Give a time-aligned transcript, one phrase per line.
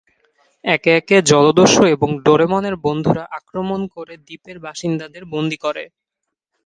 [0.65, 5.83] একে একে, জলদস্যু এবং ডোরেমনের বন্ধুরা আক্রমণ করে দ্বীপের বাসিন্দাদের বন্দী করে।